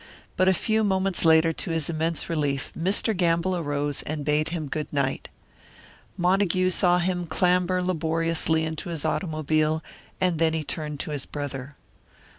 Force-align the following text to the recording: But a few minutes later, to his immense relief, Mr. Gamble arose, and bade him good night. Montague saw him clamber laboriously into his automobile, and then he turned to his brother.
But 0.35 0.49
a 0.49 0.53
few 0.55 0.83
minutes 0.83 1.25
later, 1.25 1.53
to 1.53 1.69
his 1.69 1.87
immense 1.87 2.27
relief, 2.27 2.73
Mr. 2.75 3.15
Gamble 3.15 3.55
arose, 3.55 4.01
and 4.01 4.25
bade 4.25 4.49
him 4.49 4.65
good 4.67 4.91
night. 4.91 5.29
Montague 6.17 6.71
saw 6.71 6.97
him 6.97 7.27
clamber 7.27 7.83
laboriously 7.83 8.65
into 8.65 8.89
his 8.89 9.05
automobile, 9.05 9.83
and 10.19 10.39
then 10.39 10.53
he 10.55 10.63
turned 10.63 10.99
to 11.01 11.11
his 11.11 11.27
brother. 11.27 11.75